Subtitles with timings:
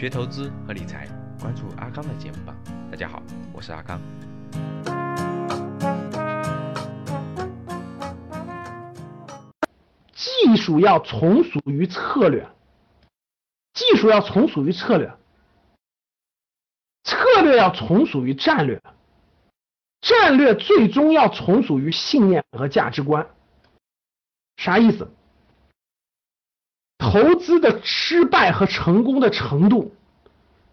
[0.00, 1.06] 学投资和理财，
[1.38, 2.56] 关注阿康的节目吧。
[2.90, 3.22] 大家好，
[3.52, 4.00] 我是阿康。
[10.14, 12.48] 技术要从属于策略，
[13.74, 15.12] 技术要从属于策略，
[17.04, 18.82] 策略要从属于战略，
[20.00, 23.28] 战略最终要从属于信念和价值观。
[24.56, 25.12] 啥意思？
[27.02, 29.90] 投资的失败和成功的程度，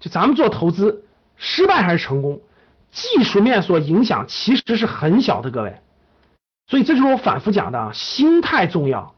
[0.00, 1.04] 就咱们做投资，
[1.36, 2.40] 失败还是成功，
[2.90, 5.80] 技术面所影响其实是很小的，各位。
[6.66, 9.14] 所以这就是我反复讲的啊，心态重要。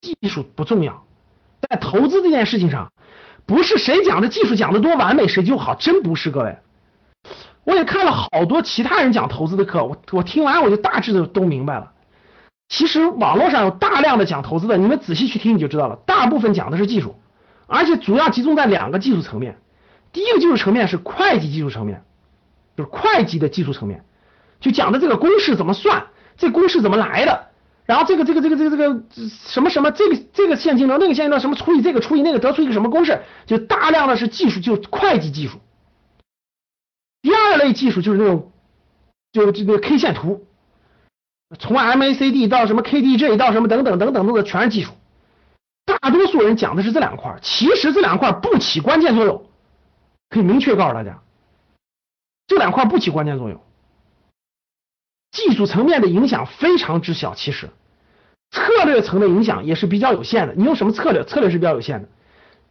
[0.00, 1.04] 技术不重要，
[1.68, 2.92] 在投资这件事情上，
[3.46, 6.56] 不是谁讲的技术讲的多完美谁就好，真不是各位。
[7.64, 11.92] 我也看了好多其他人讲投资的课，我我听完我就大致的都明白了。
[12.68, 17.16] 其实网络上有大量的讲投资的，你们仔细去听你就知道了，大部分讲的是技术，
[17.66, 19.58] 而且主要集中在两个技术层面。
[20.12, 22.04] 第一个技术层面是会计技术层面，
[22.76, 24.04] 就是会计的技术层面，
[24.60, 26.06] 就讲的这个公式怎么算，
[26.36, 27.46] 这公式怎么来的。
[27.86, 29.02] 然后这个这个这个这个这个
[29.46, 35.58] 什么什么这个这个现金流那个现金流什么除以这个除以那个得出一个什么公式，就大量的是技术，就会计技术。
[37.22, 38.52] 第二类技术就是那种，
[39.32, 40.46] 就这个 K 线图，
[41.58, 44.92] 从 MACD 到什么 KDJ 到什么等等等等等等全是技术。
[45.86, 49.47] 大多数人讲的是这两块，其实这两块不起关键作用，
[50.30, 51.22] 可以明确告诉大家，
[52.46, 53.60] 这两块不起关键作用。
[55.30, 57.68] 技术层面的影响非常之小，其实
[58.50, 60.54] 策略层的影响也是比较有限的。
[60.54, 61.22] 你用什么策略？
[61.24, 62.08] 策略是比较有限的，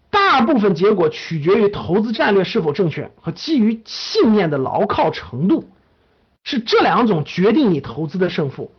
[0.09, 5.69] 大部分结果取决于投资战略是否正确和基于信念的牢靠程度，
[6.43, 8.71] 是这两种决定你投资的胜负。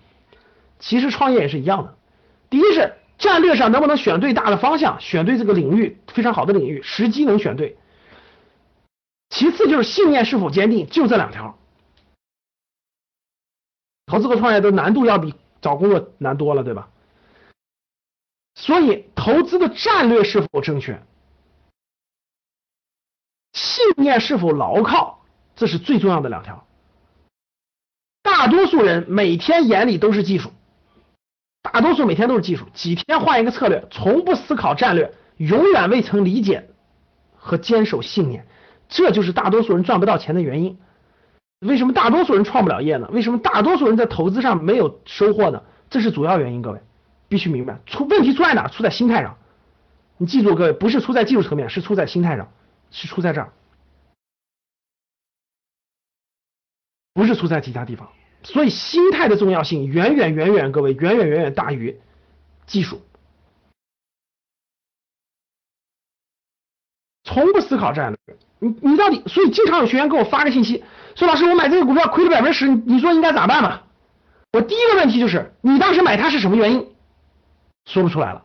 [0.80, 1.96] 其实创业也是一样的，
[2.50, 7.76] 第一是战略上能不能选对大的方向，选对这个领域非常好的领域，时机能选对。
[9.30, 11.58] 其次就是信念是否坚定，就这两条。
[14.06, 16.88] 投资和创业的难度要比找工作难多了，对吧？
[18.54, 21.00] 所以投资的战略是否正确，
[23.52, 25.24] 信念是否牢靠，
[25.54, 26.66] 这是最重要的两条。
[28.22, 30.50] 大多数人每天眼里都是技术，
[31.62, 36.68] 大多数每天都是技术，几天换一个策略，从不思考战略，永远未曾理解
[37.36, 38.46] 和坚守信念，
[38.88, 40.78] 这就是大多数人赚不到钱的原因。
[41.60, 43.08] 为什么大多数人创不了业呢？
[43.12, 45.62] 为什么大多数人在投资上没有收获呢？
[45.90, 46.80] 这是主要原因，各位
[47.28, 47.80] 必须明白。
[47.86, 48.68] 出问题出在哪？
[48.68, 49.36] 出在心态上。
[50.16, 52.52] 你记住，各位不是出在技术层面，是出在心态上，
[52.90, 53.52] 是出在这儿，
[57.12, 58.08] 不是出在其他地方。
[58.42, 62.00] 所以心态的重要性远远远远，各位远远远远大于
[62.66, 63.00] 技术。
[67.24, 69.22] 从不思考战略，你你到底？
[69.26, 70.84] 所以经常有学员给我发个信息。
[71.14, 73.80] 说老师，我买这个股票亏了百分之十，你说应该咋办嘛？
[74.52, 76.86] 我第一个问题就是，你当时买它是什么原因？
[77.86, 78.42] 说不出来了。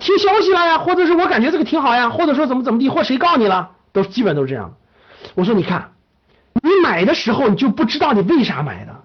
[0.00, 4.74] 听消息了呀，或者是我感觉这个挺好呀，或者说怎么怎么地，或谁告你了，都基本都是这样。
[5.34, 5.92] 我说你看，
[6.62, 9.04] 你买的时候你就不知道你为啥买的，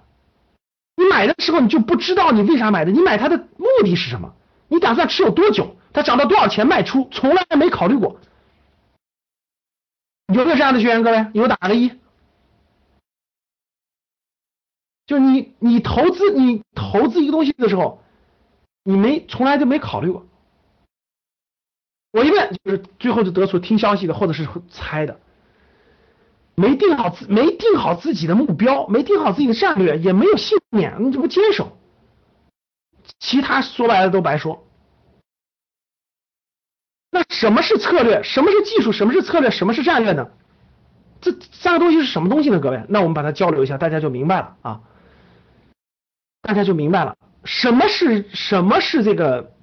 [0.97, 4.33] 你买的时候你就不知道你为啥买的，你买它的目的是什么？
[4.67, 5.75] 你打算持有多久？
[5.93, 7.07] 它涨到多少钱卖出？
[7.11, 8.17] 从来没考虑过。
[10.33, 11.03] 有没有这样的学员？
[11.03, 11.91] 各位有打个一。
[15.05, 18.01] 就你，你投资，你投资一个东西的时候，
[18.83, 20.25] 你没从来就没考虑过。
[22.11, 25.19] 我一问，就是最后就得出听消息的，或者是猜的，
[26.55, 31.77] 没定好自，没定好自己的目标，没定好自己的战略，也没有信念，你就不坚守，
[33.19, 34.65] 其他说白了都白说。
[37.29, 38.21] 什么是策略？
[38.23, 38.91] 什么是技术？
[38.91, 39.49] 什么是策略？
[39.49, 40.29] 什么是战略呢？
[41.21, 42.59] 这三个东西是什么东西呢？
[42.59, 44.81] 各位，那我们把它交流一下，大家就明白了啊。
[46.41, 49.53] 大家就明白了，什么是什么是这个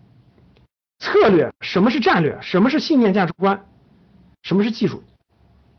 [1.00, 3.66] 策略，什么是战略，什么是信念价值观，
[4.42, 5.02] 什么是技术？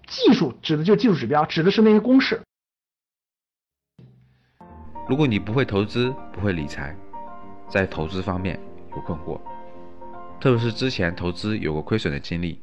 [0.08, 2.42] 技术指的就是技术指标，指的是那些公式。
[5.08, 6.96] 如果你不会投资，不会理财，
[7.70, 8.60] 在投资方面
[8.92, 9.40] 有困惑，
[10.40, 12.60] 特别是之前投资有过亏损的经历，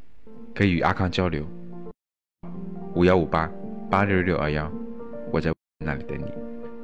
[0.54, 1.46] 可以与阿康交流。
[2.94, 3.50] 五幺五八
[3.90, 4.72] 八六六二幺，
[5.30, 5.52] 我在
[5.84, 6.24] 那里等你。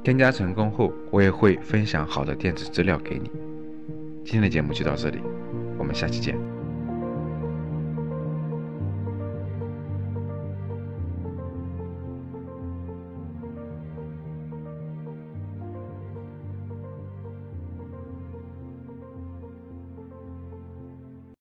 [0.02, 3.30] 添加成功后，我也会分享好的电子资料给你。
[4.24, 5.20] 今天的节目就到这里，
[5.78, 6.51] 我们下期见。